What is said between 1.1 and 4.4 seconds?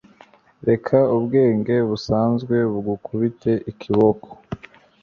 ubwenge busanzwe bugukubite ikiboko